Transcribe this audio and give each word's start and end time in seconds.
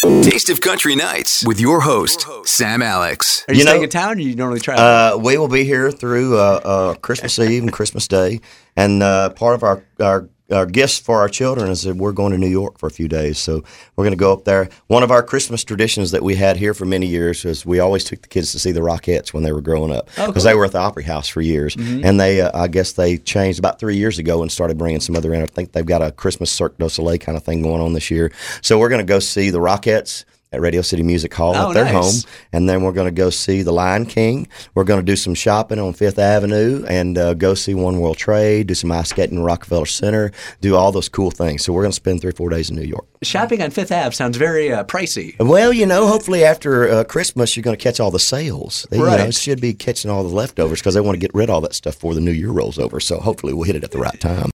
Taste 0.00 0.48
of 0.48 0.62
Country 0.62 0.96
Nights 0.96 1.44
with 1.46 1.60
your 1.60 1.80
host, 1.82 2.26
Sam 2.46 2.80
Alex. 2.80 3.44
Are 3.48 3.52
you, 3.52 3.58
You 3.60 3.64
know- 3.64 3.70
staying 3.72 3.82
in 3.84 3.90
town 3.90 4.16
or 4.16 4.20
you 4.20 4.34
normally 4.34 4.60
travel? 4.60 4.82
Uh, 4.82 5.16
we 5.22 5.36
will 5.36 5.48
be 5.48 5.64
here 5.64 5.90
through 5.90 6.38
uh, 6.38 6.60
uh, 6.64 6.94
Christmas 6.94 7.38
Eve 7.38 7.62
and 7.64 7.72
Christmas 7.72 8.08
Day, 8.08 8.40
and 8.76 9.02
uh, 9.02 9.28
part 9.30 9.54
of 9.56 9.62
our, 9.62 9.84
our 10.00 10.26
our 10.52 10.66
gifts 10.66 10.98
for 10.98 11.18
our 11.20 11.28
children 11.28 11.70
is 11.70 11.82
that 11.82 11.96
we're 11.96 12.12
going 12.12 12.32
to 12.32 12.38
New 12.38 12.48
York 12.48 12.78
for 12.78 12.86
a 12.86 12.90
few 12.90 13.08
days. 13.08 13.38
So 13.38 13.62
we're 13.96 14.04
going 14.04 14.12
to 14.12 14.16
go 14.18 14.32
up 14.32 14.44
there. 14.44 14.68
One 14.88 15.02
of 15.02 15.10
our 15.10 15.22
Christmas 15.22 15.62
traditions 15.64 16.10
that 16.10 16.22
we 16.22 16.34
had 16.34 16.56
here 16.56 16.74
for 16.74 16.84
many 16.84 17.06
years 17.06 17.44
was 17.44 17.64
we 17.64 17.78
always 17.80 18.04
took 18.04 18.22
the 18.22 18.28
kids 18.28 18.52
to 18.52 18.58
see 18.58 18.72
the 18.72 18.80
Rockettes 18.80 19.32
when 19.32 19.42
they 19.42 19.52
were 19.52 19.60
growing 19.60 19.92
up 19.92 20.06
because 20.06 20.28
Oh, 20.28 20.32
cool. 20.32 20.42
they 20.42 20.54
were 20.54 20.64
at 20.64 20.72
the 20.72 20.78
Opry 20.78 21.04
House 21.04 21.28
for 21.28 21.40
years, 21.40 21.76
Mm-hmm. 21.76 22.04
and 22.04 22.20
they 22.20 22.40
uh, 22.40 22.50
I 22.54 22.68
guess 22.68 22.92
they 22.92 23.18
changed 23.18 23.58
about 23.58 23.78
three 23.78 23.96
years 23.96 24.18
ago 24.18 24.42
and 24.42 24.50
started 24.50 24.76
bringing 24.78 25.00
some 25.00 25.16
other 25.16 25.32
in. 25.34 25.42
I 25.42 25.46
think 25.46 25.72
they've 25.72 25.86
got 25.86 26.02
a 26.02 26.10
Christmas 26.10 26.50
Cirque 26.50 26.76
du 26.78 26.88
Soleil 26.90 27.18
kind 27.18 27.36
of 27.36 27.44
thing 27.44 27.62
going 27.62 27.80
on 27.80 27.92
this 27.92 28.10
year. 28.10 28.32
So 28.62 28.78
we're 28.78 28.88
going 28.88 29.00
to 29.06 29.10
go 29.12 29.18
see 29.20 29.50
the 29.50 29.58
Rockettes. 29.60 30.24
At 30.52 30.60
Radio 30.60 30.82
City 30.82 31.04
Music 31.04 31.32
Hall 31.32 31.54
Oh, 31.54 31.68
at 31.70 31.74
their 31.74 31.84
nice. 31.84 32.24
home, 32.24 32.32
and 32.52 32.68
then 32.68 32.82
we're 32.82 32.90
going 32.90 33.06
to 33.06 33.12
go 33.12 33.30
see 33.30 33.62
the 33.62 33.70
Lion 33.72 34.04
King. 34.04 34.48
We're 34.74 34.82
going 34.82 34.98
to 34.98 35.06
do 35.06 35.14
some 35.14 35.32
shopping 35.32 35.78
on 35.78 35.92
Fifth 35.92 36.18
Avenue 36.18 36.84
and 36.88 37.16
uh, 37.16 37.34
go 37.34 37.54
see 37.54 37.72
One 37.74 38.00
World 38.00 38.16
Trade, 38.16 38.66
do 38.66 38.74
some 38.74 38.90
ice 38.90 39.10
skating 39.10 39.38
in 39.38 39.44
Rockefeller 39.44 39.86
Center, 39.86 40.32
do 40.60 40.74
all 40.74 40.90
those 40.90 41.08
cool 41.08 41.30
things. 41.30 41.62
So 41.64 41.72
we're 41.72 41.82
going 41.82 41.92
to 41.92 41.96
spend 41.96 42.20
three 42.20 42.30
or 42.30 42.32
four 42.32 42.50
days 42.50 42.68
in 42.68 42.74
New 42.74 42.82
York. 42.82 43.06
Shopping 43.22 43.62
on 43.62 43.70
Fifth 43.70 43.92
Ave 43.92 44.10
sounds 44.10 44.36
very 44.38 44.72
uh, 44.72 44.82
pricey. 44.82 45.38
Well, 45.38 45.72
you 45.72 45.86
know, 45.86 46.08
hopefully 46.08 46.42
after 46.42 46.88
uh, 46.88 47.04
Christmas, 47.04 47.54
you're 47.56 47.62
going 47.62 47.76
to 47.76 47.82
catch 47.82 48.00
all 48.00 48.10
the 48.10 48.18
sales. 48.18 48.88
They, 48.90 48.96
you 48.96 49.04
know, 49.04 49.08
Right. 49.10 49.32
should 49.32 49.60
be 49.60 49.72
catching 49.72 50.10
all 50.10 50.24
the 50.24 50.34
leftovers 50.34 50.80
because 50.80 50.94
they 50.94 51.00
want 51.00 51.14
to 51.14 51.20
get 51.20 51.32
rid 51.32 51.48
of 51.48 51.54
all 51.54 51.60
that 51.60 51.74
stuff 51.74 51.94
before 51.94 52.14
the 52.16 52.20
new 52.20 52.32
year 52.32 52.50
rolls 52.50 52.76
over. 52.76 52.98
So 52.98 53.20
hopefully 53.20 53.52
we'll 53.52 53.64
hit 53.66 53.76
it 53.76 53.84
at 53.84 53.92
the 53.92 53.98
right 53.98 54.18
time. 54.18 54.48